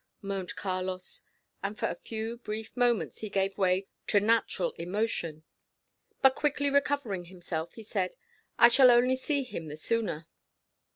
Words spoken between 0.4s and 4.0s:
Carlos, and for a few brief moments he gave way